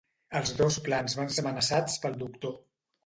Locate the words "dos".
0.61-0.77